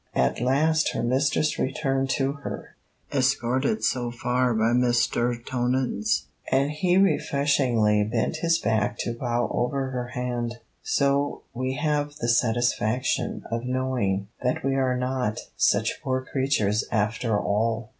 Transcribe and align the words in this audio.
At 0.15 0.41
last 0.41 0.93
her 0.95 1.03
mistress 1.03 1.59
returned 1.59 2.09
to 2.17 2.31
her, 2.31 2.75
escorted 3.13 3.83
so 3.83 4.09
far 4.09 4.51
by 4.55 4.71
Mr. 4.73 5.35
Tonans, 5.45 6.23
and 6.51 6.71
he 6.71 6.97
refreshingly 6.97 8.03
bent 8.03 8.37
his 8.37 8.57
back 8.57 8.97
to 9.01 9.13
bow 9.13 9.47
over 9.53 9.91
her 9.91 10.07
hand: 10.07 10.55
so 10.81 11.43
we 11.53 11.73
have 11.75 12.15
the 12.15 12.29
satisfaction 12.29 13.43
of 13.51 13.63
knowing 13.67 14.27
that 14.41 14.65
we 14.65 14.73
are 14.73 14.97
not 14.97 15.37
such 15.55 16.01
poor 16.01 16.25
creatures 16.25 16.83
after 16.91 17.39
all! 17.39 17.89